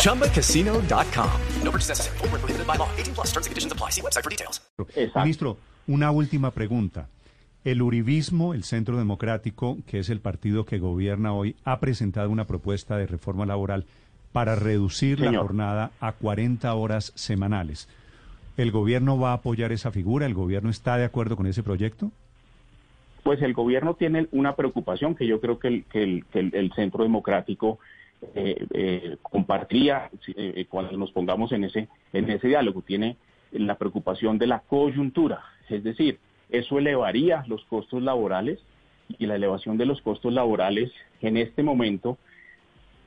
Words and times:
ChumbaCasino.com. 0.00 1.30
No 1.62 1.70
purchase 1.70 1.90
necessary. 1.90 2.18
Full 2.18 2.28
prohibited 2.28 2.66
by 2.66 2.76
law. 2.76 2.88
18 2.96 3.14
plus 3.14 3.28
terms 3.32 3.46
and 3.46 3.52
conditions 3.52 3.72
apply. 3.72 3.90
See 3.90 4.02
website 4.02 4.24
for 4.24 4.30
details. 4.30 4.60
Exacto. 4.96 5.20
Ministro, 5.20 5.56
una 5.86 6.10
última 6.10 6.50
pregunta. 6.50 7.08
El 7.62 7.82
Uribismo, 7.82 8.54
el 8.54 8.64
Centro 8.64 8.96
Democrático, 8.96 9.76
que 9.86 9.98
es 9.98 10.08
el 10.08 10.20
partido 10.20 10.64
que 10.64 10.78
gobierna 10.78 11.34
hoy, 11.34 11.56
ha 11.64 11.78
presentado 11.78 12.30
una 12.30 12.46
propuesta 12.46 12.96
de 12.96 13.06
reforma 13.06 13.44
laboral 13.44 13.84
para 14.32 14.54
reducir 14.56 15.18
Señor. 15.18 15.34
la 15.34 15.40
jornada 15.40 15.90
a 16.00 16.12
40 16.12 16.72
horas 16.74 17.12
semanales. 17.16 17.86
¿El 18.56 18.70
gobierno 18.70 19.18
va 19.18 19.32
a 19.32 19.34
apoyar 19.34 19.72
esa 19.72 19.90
figura? 19.90 20.24
¿El 20.24 20.32
gobierno 20.32 20.70
está 20.70 20.96
de 20.96 21.04
acuerdo 21.04 21.36
con 21.36 21.46
ese 21.46 21.62
proyecto? 21.62 22.10
Pues 23.22 23.42
el 23.42 23.52
gobierno 23.52 23.94
tiene 23.94 24.26
una 24.32 24.56
preocupación 24.56 25.14
que 25.14 25.26
yo 25.26 25.40
creo 25.40 25.58
que 25.58 25.68
el, 25.68 25.84
que 25.84 26.02
el, 26.02 26.24
que 26.32 26.38
el, 26.38 26.54
el 26.54 26.72
Centro 26.72 27.04
Democrático 27.04 27.78
eh, 28.34 28.66
eh, 28.74 29.16
compartiría 29.22 30.10
eh, 30.36 30.66
cuando 30.68 30.96
nos 30.96 31.12
pongamos 31.12 31.52
en 31.52 31.64
ese, 31.64 31.88
en 32.12 32.30
ese 32.30 32.48
diálogo. 32.48 32.82
Tiene 32.82 33.16
la 33.52 33.76
preocupación 33.76 34.38
de 34.38 34.46
la 34.46 34.60
coyuntura, 34.60 35.42
es 35.68 35.82
decir, 35.82 36.18
eso 36.50 36.78
elevaría 36.78 37.44
los 37.46 37.64
costos 37.64 38.02
laborales 38.02 38.58
y 39.18 39.26
la 39.26 39.36
elevación 39.36 39.76
de 39.76 39.86
los 39.86 40.00
costos 40.02 40.32
laborales 40.32 40.92
en 41.20 41.36
este 41.36 41.62
momento 41.62 42.18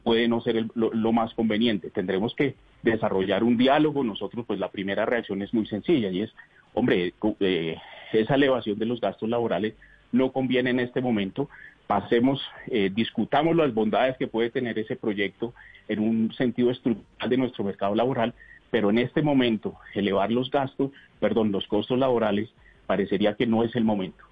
puede 0.03 0.27
no 0.27 0.41
ser 0.41 0.57
el- 0.57 0.71
lo, 0.75 1.11
más 1.13 1.33
conveniente. 1.33 1.89
Tendremos 1.89 2.35
que 2.35 2.55
desarrollar 2.81 3.43
un 3.43 3.57
diálogo. 3.57 4.03
Nosotros, 4.03 4.45
pues 4.45 4.59
la 4.59 4.69
primera 4.69 5.05
reacción 5.05 5.41
es 5.41 5.53
muy 5.53 5.65
sencilla 5.65 6.09
y 6.09 6.21
es, 6.21 6.33
hombre, 6.73 7.13
eh, 7.39 7.77
esa 8.11 8.35
elevación 8.35 8.77
de 8.77 8.85
los 8.85 8.99
gastos 8.99 9.29
laborales 9.29 9.75
no 10.13 10.31
conviene 10.31 10.69
en 10.69 10.79
este 10.79 11.01
momento. 11.01 11.49
Pasemos, 11.87 12.41
eh, 12.67 12.89
discutamos 12.93 13.55
las 13.57 13.73
bondades 13.73 14.15
que 14.17 14.27
puede 14.27 14.49
tener 14.49 14.79
ese 14.79 14.95
proyecto 14.95 15.53
en 15.89 15.99
un 15.99 16.33
sentido 16.33 16.71
estructural 16.71 17.29
de 17.29 17.37
nuestro 17.37 17.65
mercado 17.65 17.93
laboral, 17.93 18.33
pero 18.71 18.89
en 18.89 18.99
este 18.99 19.21
momento 19.21 19.75
elevar 19.93 20.31
los 20.31 20.49
gastos, 20.49 20.91
perdón, 21.19 21.51
los 21.51 21.67
costos 21.67 21.99
laborales, 21.99 22.49
parecería 22.85 23.35
que 23.35 23.45
no 23.45 23.63
es 23.63 23.75
el 23.75 23.83
momento. 23.83 24.23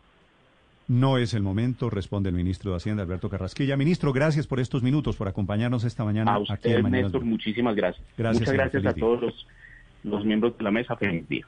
No 0.87 1.17
es 1.17 1.33
el 1.33 1.41
momento, 1.41 1.89
responde 1.89 2.29
el 2.29 2.35
ministro 2.35 2.71
de 2.71 2.77
Hacienda, 2.77 3.03
Alberto 3.03 3.29
Carrasquilla. 3.29 3.77
Ministro, 3.77 4.11
gracias 4.11 4.47
por 4.47 4.59
estos 4.59 4.83
minutos, 4.83 5.15
por 5.15 5.27
acompañarnos 5.27 5.83
esta 5.83 6.03
mañana 6.03 6.33
A 6.33 6.35
aquí 6.35 6.53
usted, 6.53 6.79
en 6.79 6.91
Néstor, 6.91 7.23
muchísimas 7.23 7.75
gracias. 7.75 8.05
Gracias, 8.17 8.41
Muchas 8.41 8.53
gracias 8.53 8.85
a 8.85 8.93
todos 8.93 9.21
los, 9.21 9.47
los 10.03 10.25
miembros 10.25 10.57
de 10.57 10.63
la 10.63 10.71
mesa. 10.71 10.95
Feliz 10.95 11.27
día. 11.29 11.47